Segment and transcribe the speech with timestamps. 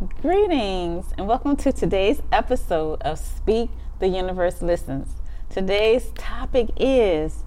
[0.00, 5.08] Greetings and welcome to today's episode of Speak the Universe Listens.
[5.48, 7.44] Today's topic is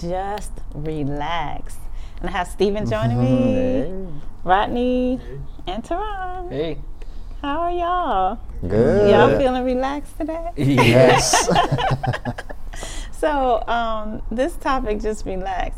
[0.00, 1.76] just relax.
[2.20, 4.06] And I have Stephen joining me, Hey.
[4.42, 5.20] Rodney,
[5.68, 6.50] and Teron.
[6.50, 6.78] Hey.
[7.40, 8.40] How are y'all?
[8.66, 9.08] Good.
[9.12, 10.50] Y'all feeling relaxed today?
[10.56, 11.48] Yes.
[13.12, 15.74] So, um, this topic, just relax.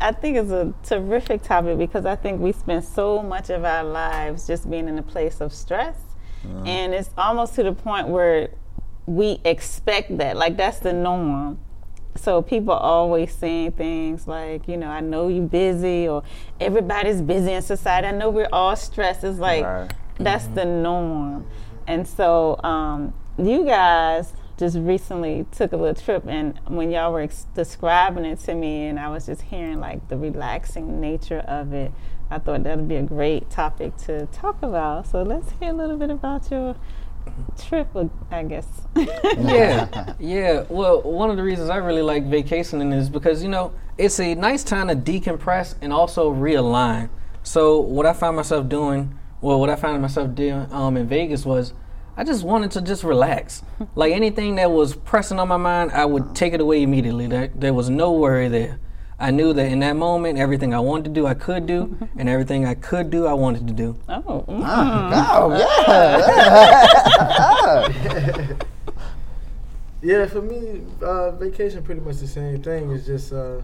[0.00, 3.82] I think it's a terrific topic because I think we spend so much of our
[3.84, 5.96] lives just being in a place of stress.
[6.64, 8.50] And it's almost to the point where
[9.06, 10.36] we expect that.
[10.36, 11.58] Like, that's the norm.
[12.14, 16.22] So, people are always saying things like, you know, I know you're busy or
[16.60, 18.06] everybody's busy in society.
[18.06, 19.24] I know we're all stressed.
[19.24, 19.92] It's like, Right.
[20.18, 21.46] that's the norm.
[21.86, 27.20] And so, um, you guys just recently took a little trip, and when y'all were
[27.20, 31.72] ex- describing it to me, and I was just hearing like the relaxing nature of
[31.72, 31.92] it,
[32.30, 35.06] I thought that'd be a great topic to talk about.
[35.06, 36.76] So let's hear a little bit about your
[37.58, 37.88] trip,
[38.30, 38.66] I guess.
[39.38, 40.64] Yeah, yeah.
[40.68, 44.34] Well, one of the reasons I really like vacationing is because you know it's a
[44.34, 47.08] nice time to decompress and also realign.
[47.42, 51.46] So what I found myself doing, well, what I found myself doing um, in Vegas
[51.46, 51.72] was
[52.18, 53.62] I just wanted to just relax.
[53.94, 57.28] like anything that was pressing on my mind, I would take it away immediately.
[57.28, 58.80] There, there was no worry there.
[59.20, 62.28] I knew that in that moment, everything I wanted to do, I could do, and
[62.28, 63.96] everything I could do, I wanted to do.
[64.08, 64.62] oh, mm.
[64.64, 65.58] oh,
[68.38, 68.48] yeah.
[70.00, 72.90] Yeah, for me, uh, vacation pretty much the same thing.
[72.92, 73.60] It's just, uh,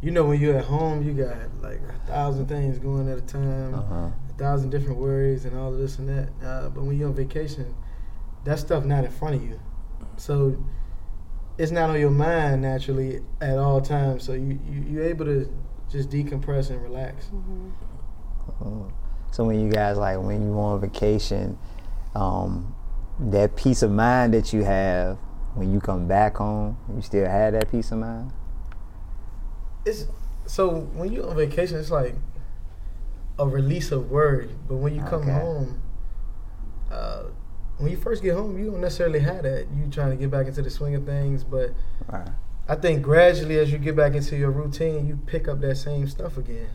[0.00, 3.20] you know, when you're at home, you got like a thousand things going at a
[3.20, 4.08] time, Uh-huh.
[4.34, 6.28] A thousand different worries and all of this and that.
[6.44, 7.74] Uh, but when you're on vacation,
[8.44, 9.60] that stuff not in front of you,
[10.16, 10.56] so
[11.58, 14.24] it's not on your mind naturally at all times.
[14.24, 15.52] So you, you you're able to
[15.90, 17.30] just decompress and relax.
[18.64, 18.90] Oh.
[19.30, 21.58] So when you guys like when you on vacation,
[22.14, 22.74] um,
[23.18, 25.18] that peace of mind that you have
[25.54, 28.32] when you come back home, you still have that peace of mind.
[29.84, 30.06] it's
[30.46, 32.14] so when you're on vacation, it's like
[33.38, 34.50] a release of worry.
[34.68, 35.32] But when you come Okay.
[35.32, 35.80] home,
[36.90, 37.22] uh,
[37.78, 39.66] when you first get home, you don't necessarily have that.
[39.76, 41.70] You trying to get back into the swing of things, but
[42.10, 42.28] Right.
[42.68, 46.06] I think gradually as you get back into your routine, you pick up that same
[46.08, 46.68] stuff again.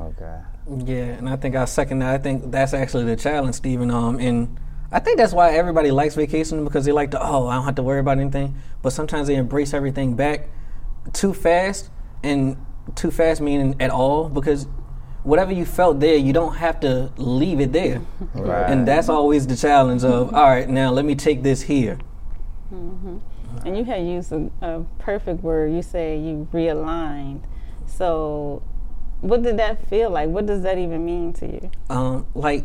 [0.00, 0.38] Okay.
[0.86, 2.14] Yeah, and I think I second that.
[2.14, 3.90] I think that's actually the challenge, Stephen.
[3.90, 4.56] Um, and
[4.90, 7.74] I think that's why everybody likes vacation because they like to, oh, I don't have
[7.74, 8.54] to worry about anything.
[8.80, 10.48] But sometimes they embrace everything back
[11.12, 11.90] too fast,
[12.22, 12.56] and
[12.94, 14.66] too fast meaning at all because
[15.24, 18.00] whatever you felt there, you don't have to leave it there.
[18.34, 18.70] Right.
[18.70, 21.98] And that's always the challenge of, all right, now let me take this here.
[23.64, 25.72] And you had used a, a perfect word.
[25.72, 27.44] You say you realigned.
[27.86, 28.62] So,
[29.20, 30.28] what did that feel like?
[30.28, 31.70] What does that even mean to you?
[31.88, 32.64] Um, like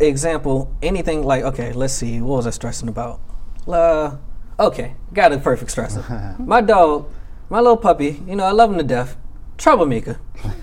[0.00, 3.20] example, anything like okay, let's see, what was I stressing about?
[3.68, 4.16] Uh,
[4.58, 6.38] okay, got a perfect stressor.
[6.44, 7.10] my dog,
[7.48, 9.16] my little puppy, you know, I love him to death.
[9.60, 10.18] Troublemaker,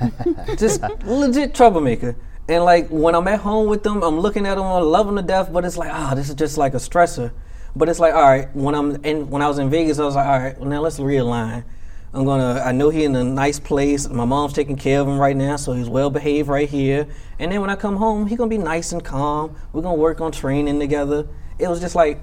[0.58, 2.16] just legit troublemaker.
[2.50, 5.18] And like when I'm at home with them, I'm looking at them, I love them
[5.18, 5.54] to death.
[5.54, 7.32] But it's like, ah, this is just like a stressor.
[7.76, 10.16] But it's like, all right, when I'm in, when I was in Vegas, I was
[10.16, 11.64] like, all right, well, now let's realign.
[12.12, 12.60] I'm gonna.
[12.66, 14.10] I know he in a nice place.
[14.10, 17.06] My mom's taking care of him right now, so he's well behaved right here.
[17.38, 19.56] And then when I come home, he gonna be nice and calm.
[19.74, 21.28] We're gonna work on training together.
[21.60, 22.20] It was just like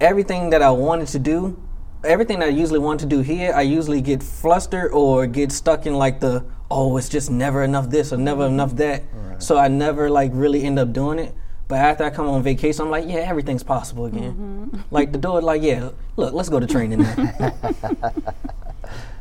[0.00, 1.62] everything that I wanted to do,
[2.04, 5.94] everything I usually want to do here, I usually get flustered or get stuck in
[5.94, 9.02] like the oh, it's just never enough this or never enough that.
[9.38, 11.34] So I never like really end up doing it.
[11.68, 14.84] But after I come on vacation, I'm like, yeah, everything's possible again.
[14.90, 17.14] Like the door, like, yeah, look, let's go to training now.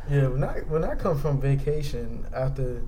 [0.09, 2.83] Yeah, when I when I come from vacation after,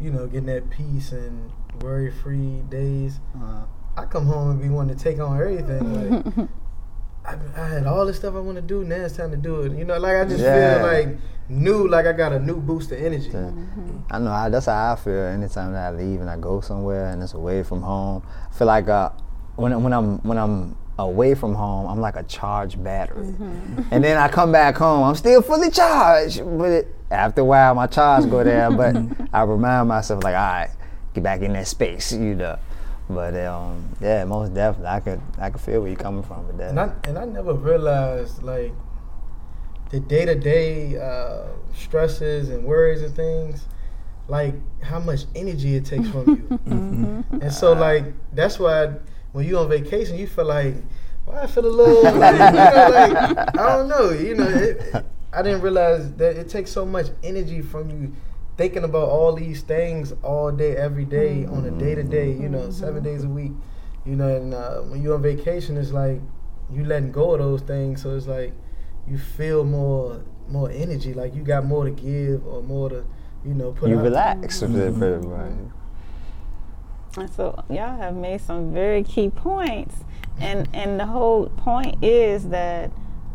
[0.00, 3.62] you know, getting that peace and worry free days, Uh,
[3.96, 5.84] I come home and be wanting to take on everything.
[5.94, 6.48] Like
[7.24, 8.84] I, I had all this stuff I want to do.
[8.84, 9.72] Now it's time to do it.
[9.72, 10.74] You know, like I just Yeah.
[10.78, 11.18] feel like
[11.48, 13.30] new, like I got a new boost of energy.
[14.10, 17.10] I know I, that's how I feel anytime that I leave and I go somewhere
[17.10, 18.22] and it's away from home.
[18.50, 19.10] I feel like uh,
[19.56, 23.26] when when I'm when I'm away from home, I'm like a charged battery,
[23.90, 26.42] and then I come back home, I'm still fully charged.
[26.58, 28.76] But after a while, my charge go down.
[28.76, 28.96] But
[29.32, 30.70] I remind myself like, all right,
[31.14, 32.58] get back in that space, you know.
[33.14, 36.58] But um, yeah, most definitely, I could I could feel where you're coming from with
[36.58, 36.70] that.
[36.70, 38.72] And I and I never realized like
[39.90, 40.94] the day to day
[41.74, 43.66] stresses and worries and things,
[44.28, 46.58] like how much energy it takes from you.
[46.72, 47.40] Mm-hmm.
[47.42, 47.80] And so uh-huh.
[47.80, 48.94] like that's why
[49.32, 50.74] when you on vacation, you feel like,
[51.24, 54.48] why I feel a little, like, you know, like I don't know, you know.
[54.48, 58.12] It, I didn't realize that it takes so much energy from you
[58.56, 61.54] thinking about all these things all day, every day, mm-hmm.
[61.54, 62.32] on a day to day.
[62.32, 62.72] You know, mm-hmm.
[62.72, 63.52] seven days a week.
[64.04, 66.20] You know, and uh, when you're on vacation, it's like
[66.70, 68.02] you letting go of those things.
[68.02, 68.52] So it's like
[69.06, 73.04] you feel more more energy, like you got more to give or more to,
[73.44, 73.88] you know, put.
[73.88, 74.04] You out.
[74.04, 74.60] relax.
[74.60, 75.28] Mm-hmm.
[75.28, 75.52] Right.
[77.16, 80.04] And so y'all have made some very key points.
[80.40, 82.90] And and the whole point is that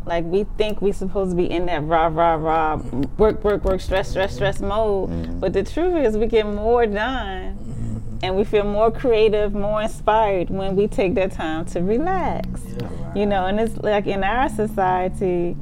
[0.08, 2.76] like we think we supposed to be in that rah rah rah
[3.18, 5.10] work work work stress stress stress mode.
[5.10, 5.38] Mm-hmm.
[5.38, 8.18] But the truth is we get more done mm-hmm.
[8.22, 12.62] and we feel more creative, more inspired when we take that time to relax.
[13.14, 15.56] You know, and it's like in our society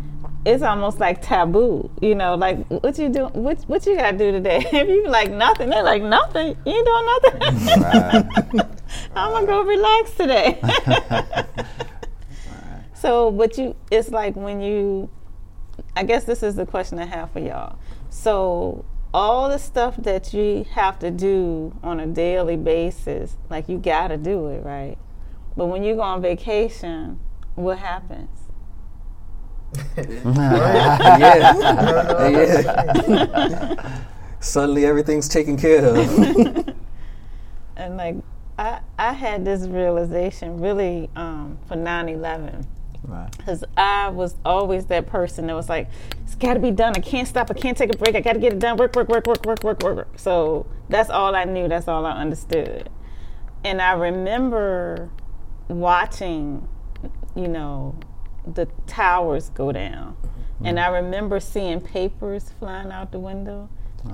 [0.47, 2.37] it's almost like taboo, you know.
[2.37, 3.27] Like, what you do?
[3.27, 4.59] What what you gotta do today?
[4.73, 6.57] if you like nothing, they're like nothing.
[6.65, 7.83] You ain't doing nothing.
[7.83, 8.67] Right.
[9.17, 10.61] I'm gonna go relax today.
[12.97, 15.11] So, but you, it's like when you,
[15.95, 17.79] I guess this is the question I have for y'all.
[18.11, 23.79] So, all the stuff that you have to do on a daily basis, like you
[23.79, 24.97] gotta do it, right?
[25.57, 27.19] But when you go on vacation,
[27.55, 28.29] what happens?
[29.97, 31.09] yeah.
[32.29, 34.03] yeah.
[34.41, 36.75] Suddenly everything's taken care of.
[37.77, 38.17] And like,
[38.59, 42.09] I, I had this realization really um, for 9
[43.07, 43.23] 11.
[43.23, 43.39] Right.
[43.39, 45.89] Because I was always that person that was like,
[46.23, 46.93] it's got to be done.
[46.97, 47.51] I can't stop.
[47.51, 48.15] I can't take a break.
[48.15, 48.77] I got to get it done.
[48.77, 50.19] Work, work, work, work, work, work, work.
[50.19, 51.69] So that's all I knew.
[51.69, 52.91] That's all I understood.
[53.65, 55.11] And I remember
[55.69, 56.69] watching,
[57.35, 57.99] you know,
[58.47, 60.17] the towers go down.
[60.23, 60.67] Mm-hmm.
[60.67, 63.69] And I remember seeing papers flying out the window.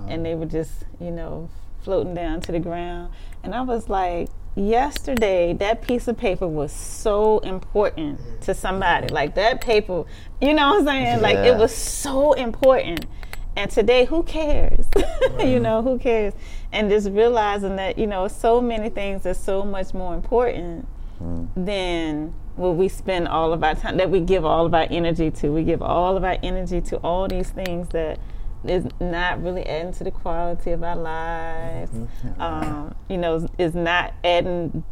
[0.08, 0.22] And oh.
[0.22, 1.50] they were just, you know,
[1.82, 3.12] floating down to the ground.
[3.42, 9.08] And I was like, yesterday that piece of paper was so important to somebody.
[9.08, 10.04] Like that paper,
[10.40, 11.20] you know what I'm saying?
[11.22, 13.06] Like it was so important.
[13.54, 14.86] And today, who cares?
[15.38, 16.32] you know, who cares?
[16.72, 20.88] And just realizing that, you know, so many things are so much more important
[21.22, 21.48] mm.
[21.54, 25.30] than what we spend all of our time, that we give all of our energy
[25.30, 25.50] to.
[25.50, 28.18] We give all of our energy to all these things that
[28.64, 31.90] is not really adding to the quality of our lives.
[32.38, 34.84] Um, you know, is not adding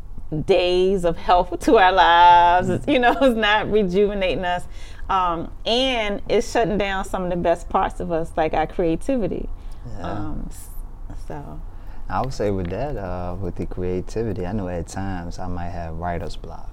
[0.47, 2.69] days of health to our lives.
[2.69, 4.65] It's, you know, it's not rejuvenating us.
[5.09, 9.49] Um, and it's shutting down some of the best parts of us, like our creativity.
[10.01, 10.49] Um,
[11.27, 11.61] so,
[12.09, 15.71] I would say with that, uh, with the creativity, I know at times I might
[15.71, 16.71] have writer's block,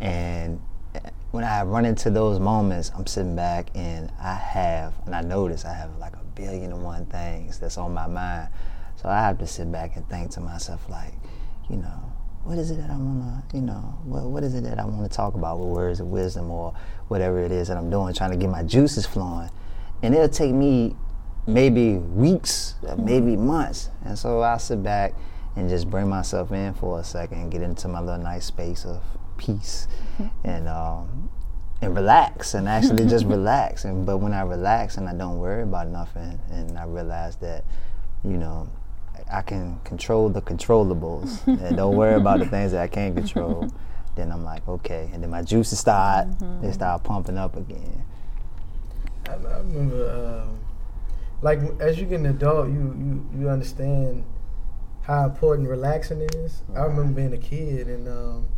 [0.00, 0.75] and uh,
[1.36, 5.66] when I run into those moments, I'm sitting back and I have, and I notice
[5.66, 8.48] I have like a billion and one things that's on my mind,
[8.96, 11.12] so I have to sit back and think to myself like,
[11.68, 12.10] you know,
[12.44, 15.10] what is it that I wanna, you know, what what is it that I wanna
[15.10, 15.58] talk about?
[15.58, 16.72] With words of wisdom or
[17.08, 19.50] whatever it is that I'm doing, trying to get my juices flowing,
[20.02, 20.96] and it'll take me
[21.46, 23.46] maybe weeks, maybe mm-hmm.
[23.46, 23.90] months.
[24.06, 25.12] And so I sit back
[25.54, 28.86] and just bring myself in for a second and get into my little nice space
[28.86, 29.02] of
[29.36, 29.88] peace
[30.44, 31.30] and um,
[31.82, 33.84] and relax and actually just relax.
[33.84, 37.64] And but when I relax and I don't worry about nothing and I realize that,
[38.24, 38.68] you know,
[39.30, 43.68] I can control the controllables and don't worry about the things that I can't control.
[44.16, 46.28] Then I'm like, okay, and then my juices start,
[46.62, 48.02] they start pumping up again.
[49.28, 50.58] I, I remember, um,
[51.42, 54.24] like as you get an adult, you you you understand
[55.02, 56.62] how important relaxing is.
[56.74, 58.48] I remember being a kid, and um,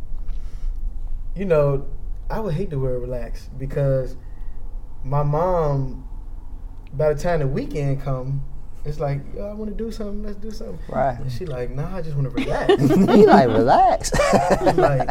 [1.39, 1.87] you know,
[2.29, 4.17] I would hate the word relax because
[5.05, 6.07] my mom,
[6.91, 8.43] by the time the weekend come,
[8.83, 10.21] it's like, yo, I want to do something.
[10.23, 10.79] Let's do something.
[10.89, 11.17] Right.
[11.17, 12.81] And she like, nah, I just want to relax.
[12.81, 14.11] you like relax.
[14.61, 15.09] I'm like,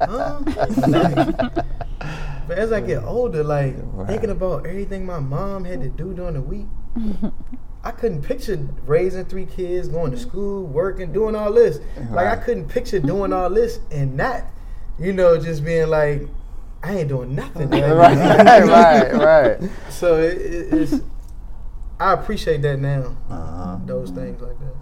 [0.00, 0.40] huh?
[0.88, 1.54] Like,
[2.48, 4.08] but as I get older, like Right.
[4.08, 6.66] thinking about everything my mom had to do during the week,
[7.84, 8.56] I couldn't picture
[8.86, 10.28] raising three kids, going to mm-hmm.
[10.28, 11.80] school, working, doing all this.
[12.10, 14.44] Like I couldn't picture doing all this and not,
[14.98, 16.22] you know, just being like,
[16.82, 17.70] I ain't doing nothing.
[17.70, 19.70] right, right, right.
[19.90, 20.94] So it, it, it's,
[21.98, 23.16] I appreciate that now.
[23.30, 23.78] Uh-huh.
[23.84, 24.74] Those things like that.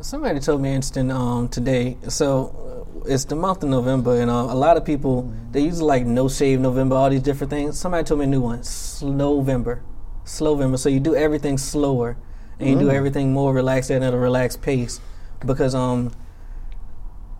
[0.00, 1.98] Somebody told me instant um, today.
[2.08, 5.82] So uh, it's the month of November, and uh, a lot of people they use
[5.82, 7.78] like no shave November, all these different things.
[7.78, 9.80] Somebody told me a new one, Slowvember,
[10.24, 10.78] Slowvember.
[10.78, 12.16] So you do everything slower,
[12.58, 15.00] and you do everything more relaxed and at a relaxed pace,
[15.44, 16.12] because um.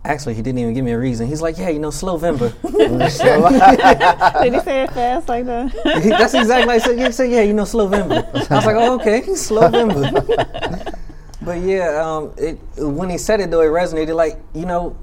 [0.05, 1.27] Actually, he didn't even give me a reason.
[1.27, 2.53] He's like, "Yeah, you know, Slowvember."
[4.43, 5.71] did he say it fast like that?
[6.01, 6.91] He- That's exactly like so.
[6.91, 8.23] Yeah, so yeah, you know, Slowvember.
[8.49, 10.95] I was like, oh, okay, Slowvember.
[11.41, 14.15] but yeah, um, it when he said it though, it resonated.
[14.15, 14.95] Like you know,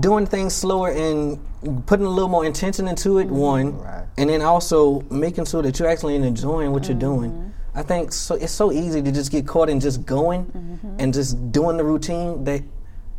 [0.00, 1.38] doing things slower and
[1.86, 3.28] putting a little more intention into it.
[3.28, 4.04] One, Right.
[4.18, 7.54] and then also making sure that you're actually enjoying what you're doing.
[7.74, 8.34] I think so.
[8.34, 10.96] It's so easy to just get caught in just going Mm-hmm.
[10.98, 12.60] and just doing the routine that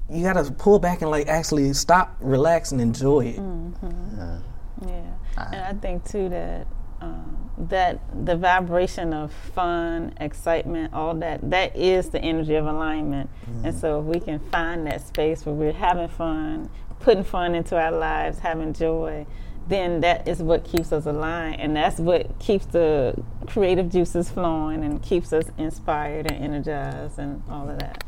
[0.10, 3.38] you got to pull back and like actually stop, relax, and enjoy it.
[3.38, 4.42] Mm.
[4.86, 6.68] Yeah, and I think too that
[7.02, 13.30] um, that the vibration of fun, excitement, all that that is the energy of alignment.
[13.64, 16.70] And so if we can find that space where we're having fun,
[17.00, 19.26] putting fun into our lives, having joy,
[19.68, 23.16] then that is what keeps us aligned, and that's what keeps the
[23.48, 28.04] creative juices flowing and keeps us inspired and energized and all of that.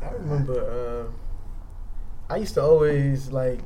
[0.00, 1.31] I remember uh,
[2.32, 3.60] I used to always like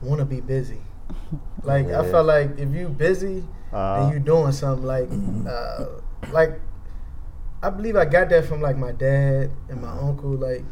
[0.00, 0.78] want to be busy.
[1.64, 5.08] Like I felt like if you busy Uh, and you doing something like
[5.46, 5.84] uh,
[6.32, 6.60] like
[7.62, 10.64] I believe I got that from like my dad and my uncle like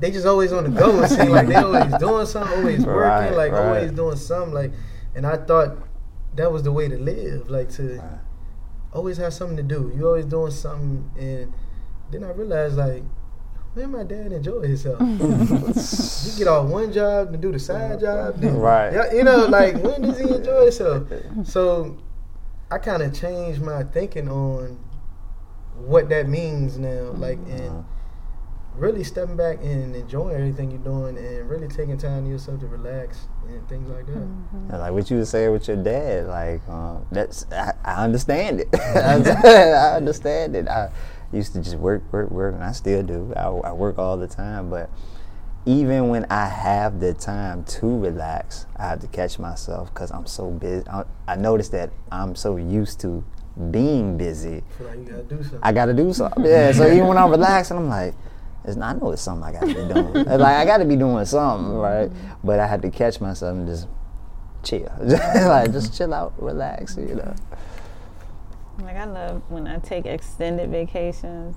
[0.00, 2.96] they just always on the go it seemed like they always doing something always working
[2.96, 3.66] Right, like right.
[3.66, 4.72] always doing something like
[5.14, 5.76] and I thought
[6.36, 8.20] that was the way to live like to Right.
[8.92, 11.52] always have something to do you always doing something and
[12.10, 13.04] then I realized like
[13.76, 18.40] man my dad enjoy himself he get off one job to do the side job.
[18.40, 19.12] Then, Right.
[19.14, 21.08] You know, like when does he enjoy himself?
[21.44, 21.98] So
[22.70, 24.78] I kind of changed my thinking on
[25.76, 27.84] what that means now, like and
[28.74, 32.66] really stepping back and enjoying everything you're doing, and really taking time to yourself to
[32.66, 34.16] relax and things like that.
[34.16, 38.60] And like what you was saying with your dad, like um, that's I, I understand
[38.60, 38.68] it.
[38.74, 40.66] I understand it.
[40.66, 40.90] I
[41.32, 43.32] used to just work, work, work, and I still do.
[43.36, 44.90] I, I work all the time, but
[45.66, 50.26] even when I have the time to relax, I have to catch myself because I'm
[50.26, 50.86] so busy.
[50.88, 53.24] I, I notice that I'm so used to
[53.70, 54.62] being busy.
[54.80, 55.60] like you gotta do something.
[55.62, 56.44] I got to do something.
[56.44, 56.72] Yeah.
[56.72, 58.14] So even when I'm relaxing, I'm like,
[58.64, 60.12] it's not, I know it's something I got to be doing.
[60.26, 62.10] like I got to be doing something, right?
[62.44, 63.88] But I had to catch myself and just
[64.62, 67.34] chill, like just chill out, relax, you know.
[68.80, 71.56] Like I love when I take extended vacations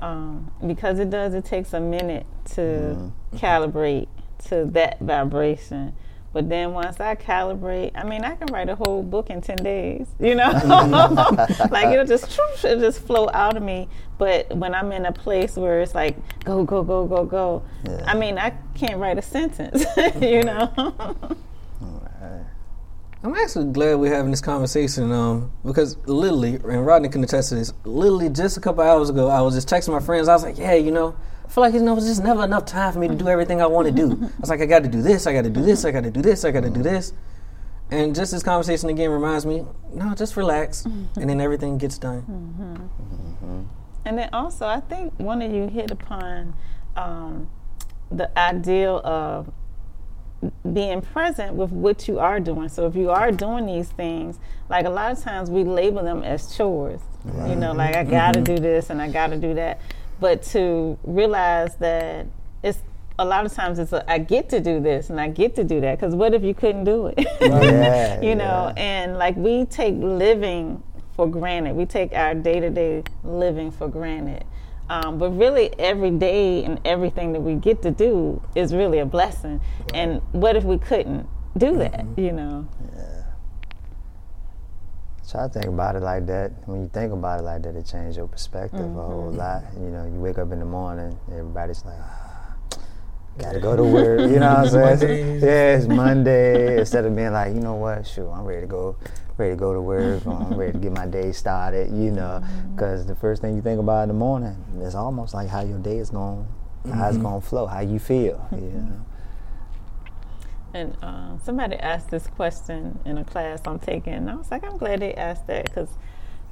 [0.00, 1.34] um, because it does.
[1.34, 4.08] It takes a minute to calibrate
[4.48, 5.94] to that vibration.
[6.30, 9.56] But then once I calibrate, I mean, I can write a whole book in ten
[9.56, 10.08] days.
[10.20, 10.50] You know,
[11.70, 13.88] like it'll just it'll just flow out of me.
[14.18, 18.04] But when I'm in a place where it's like go go go go go, Yeah.
[18.06, 19.84] I mean, I can't write a sentence.
[20.20, 21.16] you know.
[23.22, 27.56] I'm actually glad we're having this conversation um, because literally, and Rodney can attest to
[27.56, 30.28] this, literally just a couple hours ago, I was just texting my friends.
[30.28, 32.66] I was like, yeah, you know, I feel like you know, there's just never enough
[32.66, 34.12] time for me to do everything I want to do.
[34.22, 36.04] I was like, I got to do this, I got to do this, I got
[36.04, 37.12] to do this, I got to do this.
[37.90, 42.88] And just this conversation again reminds me, no, just relax, and then everything gets done.
[44.04, 46.54] And then also, I think one of you hit upon
[46.94, 47.50] um,
[48.12, 49.52] the ideal of
[50.72, 52.68] being present with what you are doing.
[52.68, 56.22] So if you are doing these things, like a lot of times we label them
[56.22, 57.00] as chores.
[57.46, 58.54] You know, like I got to mm-hmm.
[58.54, 59.80] do this and I got to do that.
[60.20, 62.26] But to realize that
[62.62, 62.78] it's
[63.18, 65.64] a lot of times it's a, I get to do this and I get to
[65.64, 67.26] do that because what if you couldn't do it?
[67.40, 68.82] Yeah, you know, yeah.
[68.82, 70.82] and like we take living
[71.14, 71.74] for granted.
[71.74, 74.44] We take our day to day living for granted.
[74.90, 79.06] Um, but really, every day and everything that we get to do is really a
[79.06, 79.60] blessing.
[79.92, 82.06] And what if we couldn't do that?
[82.16, 82.68] You know?
[85.30, 86.52] Try to think about it like that.
[86.66, 89.62] When you think about it like that, it changes your perspective a whole lot.
[89.74, 92.54] You know, you wake up in the morning, everybody's like, ah,
[93.36, 94.20] gotta go to work.
[94.20, 95.00] You know what I'm saying?
[95.00, 95.42] Mondays.
[95.42, 96.78] yeah, it's Monday.
[96.78, 98.96] Instead of being like, you know what, shoot, I'm ready to go,
[99.38, 100.26] ready to go to work.
[100.26, 101.90] I'm ready to get my day started.
[101.90, 102.74] You know, mm-hmm.
[102.74, 105.78] because the first thing you think about in the morning is almost like how your
[105.78, 106.46] day is going,
[106.92, 107.22] how it's mm-hmm.
[107.22, 108.46] gonna flow, how you feel.
[108.52, 108.90] You mm-hmm.
[108.90, 109.04] know.
[110.74, 114.12] And uh, somebody asked this question in a class I'm taking.
[114.12, 115.88] And I was like, I'm glad they asked that because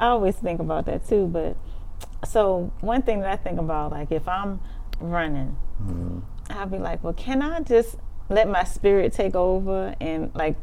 [0.01, 1.27] I always think about that too.
[1.27, 1.57] But
[2.25, 4.61] so, one thing that I think about, like, if I'm
[5.01, 5.57] running,
[6.51, 7.97] I'll be like, well, can I just
[8.29, 10.57] let my spirit take over and, like,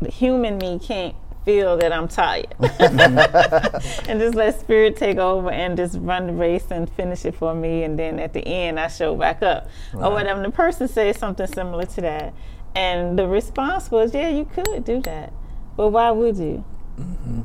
[0.00, 1.16] the human me can't
[1.46, 2.54] feel that I'm tired.
[2.60, 4.08] Mm-hmm.
[4.10, 7.54] And just let spirit take over and just run the race and finish it for
[7.54, 7.84] me.
[7.84, 9.68] And then at the end I show back up.
[9.94, 10.42] Or whatever.
[10.42, 12.34] The person says something similar to that.
[12.74, 15.32] And the response was yeah you could do that.
[15.76, 16.64] But why would you
[17.00, 17.42] mm-hmm.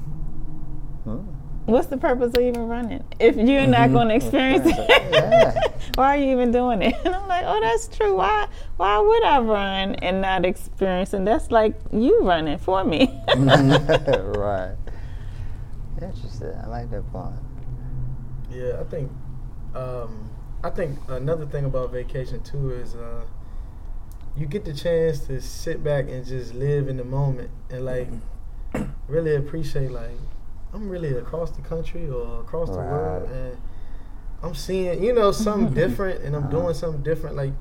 [1.65, 5.53] What's the purpose of even running if you're not going to experience it Yeah.
[5.95, 6.95] why are you even doing it?
[7.05, 8.15] And I'm like, oh, that's true.
[8.15, 8.47] Why?
[8.77, 11.13] Why would I run and not experience?
[11.13, 13.07] And that's like you running for me.
[13.35, 14.75] right.
[16.01, 16.53] Interesting.
[16.63, 17.35] I like that point.
[18.49, 19.11] Yeah, I think
[19.75, 20.29] um,
[20.63, 23.23] I think another thing about vacation too is uh,
[24.35, 28.07] you get the chance to sit back and just live in the moment and like
[29.07, 30.17] really appreciate like
[30.73, 33.57] I'm really across the country or across the world, and
[34.43, 36.59] I'm seeing you know something different, and I'm Uh-huh.
[36.59, 37.35] doing something different.
[37.35, 37.53] Like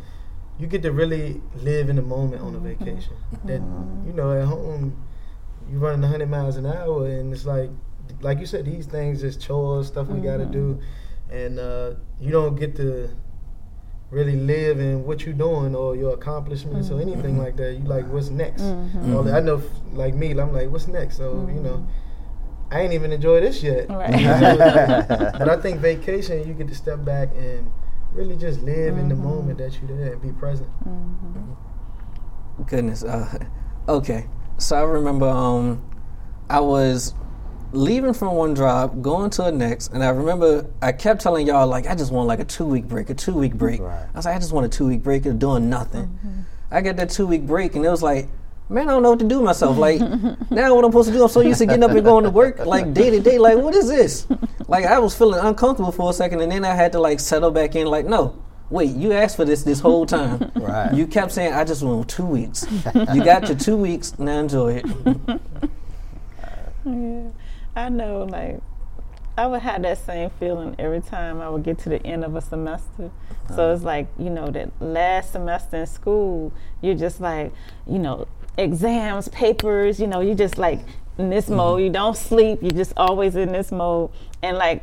[0.58, 2.84] you get to really live in the moment on a mm-hmm.
[2.84, 3.14] vacation.
[3.34, 3.48] Mm-hmm.
[3.48, 4.06] That uh-huh.
[4.06, 5.02] you know at home,
[5.70, 7.70] you're running 100 miles an hour, and it's like
[8.20, 11.34] like you said, these things is chores, stuff we got to do, mm-hmm.
[11.36, 13.10] and uh, you don't get to
[14.10, 17.74] really live in what you're doing or your accomplishments or anything like that.
[17.74, 18.62] You like what's next.
[18.62, 19.14] Mm-hmm.
[19.14, 19.62] All that- I know,
[19.92, 21.16] like me, I'm like, what's next?
[21.16, 21.86] So you know,
[22.72, 23.88] I ain't even enjoyed this yet.
[23.90, 24.10] Right.
[25.38, 27.70] but I think vacation, you get to step back and
[28.12, 29.24] really just live in the Mm-hmm.
[29.24, 30.68] moment that you're there and be present.
[32.66, 33.02] Goodness.
[33.04, 33.38] Uh,
[33.88, 34.26] okay.
[34.58, 35.82] So I remember um,
[36.48, 37.14] I was
[37.72, 41.66] leaving from one job, going to the next, and I remember I kept telling y'all
[41.66, 43.80] like I just want like a two week break, a two week break.
[43.80, 44.06] Right.
[44.12, 46.18] I was like, I just want a two week break of doing nothing.
[46.70, 48.28] I got that two week break, and it was like.
[48.70, 49.76] Man, I don't know what to do with myself.
[49.76, 50.00] Like
[50.50, 51.24] now, what I'm supposed to do?
[51.24, 53.36] I'm so used to getting up and going to work, like day to day.
[53.36, 54.28] Like, what is this?
[54.68, 57.50] Like, I was feeling uncomfortable for a second, and then I had to like settle
[57.50, 57.88] back in.
[57.88, 60.52] Like, no, wait, you asked for this this whole time.
[60.60, 60.94] Right.
[60.94, 62.66] You kept saying, I just want two weeks.
[62.94, 65.40] you got your two weeks, now enjoy it.
[66.82, 67.28] Yeah,
[67.76, 68.24] I know.
[68.24, 68.58] Like,
[69.36, 72.34] I would have that same feeling every time I would get to the end of
[72.36, 73.10] a semester.
[73.48, 73.74] So uh-huh.
[73.74, 77.52] it's like you know that last semester in school, you're just like
[77.86, 78.26] you know
[78.56, 80.00] exams, papers.
[80.00, 80.80] You know, you just like
[81.18, 81.56] in this mm-hmm.
[81.56, 81.82] mode.
[81.82, 82.60] You don't sleep.
[82.62, 84.10] You're just always in this mode.
[84.42, 84.82] And like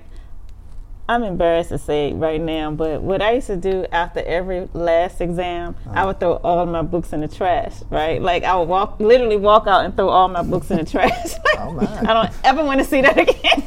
[1.10, 5.22] I'm embarrassed to say right now, but what I used to do after every last
[5.22, 6.20] exam, I would uh-huh.
[6.20, 8.22] throw all my books in the trash, right?
[8.22, 11.34] Like I would walk, literally walk out and throw all my books in the trash.
[11.60, 11.88] Oh, my.
[12.02, 13.64] I don't ever want to see that again.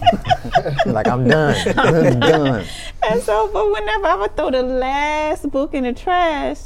[0.95, 1.57] like I'm done.
[1.77, 2.65] I'm done.
[3.03, 6.61] and so, but whenever I would throw the last book in the trash,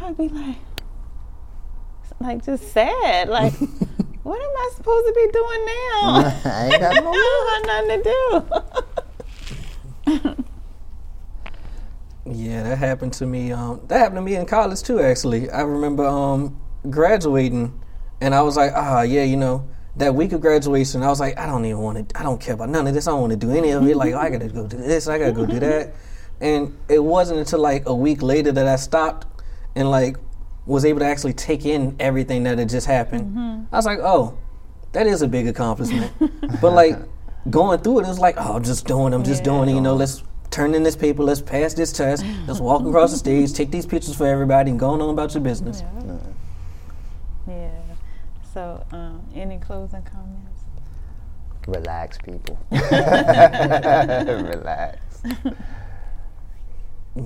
[0.00, 0.56] I'd be like,
[2.20, 3.54] like just sad, like.
[4.24, 6.34] What am I supposed to be doing now?
[6.44, 8.02] I ain't got no I don't nothing
[10.04, 10.44] to do.
[12.30, 13.52] Yeah, that happened to me.
[13.52, 15.00] Um, that happened to me in college too.
[15.00, 16.60] Actually, I remember um,
[16.90, 17.80] graduating,
[18.20, 19.66] and I was like, ah, yeah, you know,
[19.96, 22.20] that week of graduation, I was like, I don't even want to.
[22.20, 23.08] I don't care about none of this.
[23.08, 23.96] I don't want to do any of it.
[23.96, 25.08] Like, oh, I gotta go do this.
[25.08, 25.94] I gotta go do that.
[26.40, 29.26] And it wasn't until like a week later that I stopped
[29.74, 30.18] and like
[30.68, 33.66] was able to actually take in everything that had just happened.
[33.72, 34.36] I was like, oh,
[34.92, 36.12] that is a big accomplishment.
[36.60, 36.98] but like
[37.50, 39.14] going through it, it was like, oh, I'm just doing.
[39.14, 39.72] I'm just doing it.
[39.72, 41.22] You know, let's turn in this paper.
[41.22, 42.24] Let's pass this test.
[42.46, 45.42] Let's walk across the stage, take these pictures for everybody, and go on about your
[45.42, 45.82] business.
[47.48, 47.70] Yeah.
[48.52, 50.64] So, um, any closing comments?
[51.66, 52.58] Relax, people.
[52.70, 55.22] Relax.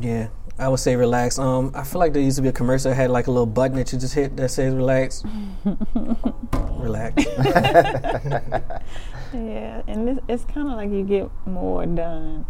[0.00, 0.28] Yeah,
[0.62, 1.38] I would say relax.
[1.38, 3.46] Um, I feel like there used to be a commercial that had like a little
[3.46, 5.24] button that you just hit that says relax.
[6.78, 7.24] relax.
[9.32, 12.44] Yeah, and this, it's kind of like you get more done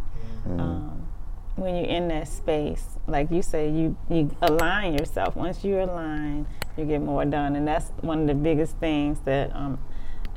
[0.46, 1.06] um,
[1.54, 2.98] when you're in that space.
[3.06, 5.36] Like you say, you you align yourself.
[5.36, 6.46] Once you align,
[6.76, 9.78] you get more done, and that's one of the biggest things that um,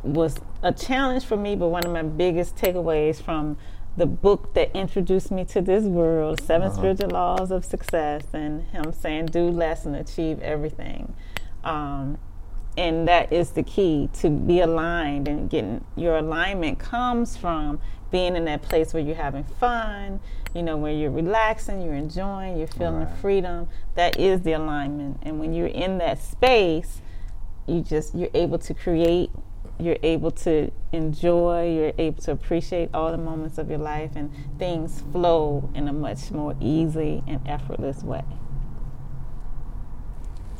[0.03, 1.55] was a challenge for me.
[1.55, 3.57] But one of my biggest takeaways from
[3.97, 8.91] the book that introduced me to this world, 7 Spiritual Laws of Success, and him
[8.91, 11.13] saying, "Do less and achieve everything."
[11.63, 12.17] Um,
[12.77, 17.79] and that is the key to be aligned and getting your alignment comes from
[18.12, 20.19] being in that place where you're having fun
[20.53, 23.67] you know where you're relaxing you're enjoying you're feeling the freedom.
[23.95, 25.19] That is the alignment.
[25.23, 27.01] And when you're in that space
[27.67, 29.31] you just you're able to create
[29.79, 34.31] you're able to enjoy you're able to appreciate all the moments of your life and
[34.57, 38.23] things flow in a much more easy and effortless way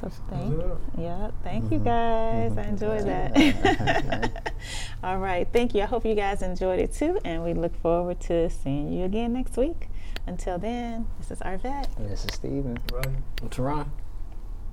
[0.02, 0.76] so thank Yeah.
[0.98, 1.86] yeah, thank you mm-hmm.
[1.86, 2.52] guys.
[2.52, 2.60] Mm-hmm.
[2.60, 4.54] I enjoyed that.
[5.04, 5.82] All right, thank you.
[5.82, 9.34] I hope you guys enjoyed it too, and we look forward to seeing you again
[9.34, 9.90] next week.
[10.28, 11.88] Until then, this is Arvat.
[11.98, 12.78] This is Steven.
[12.92, 13.08] Right.
[13.50, 13.90] Teron.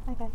[0.07, 0.31] Bye, guys.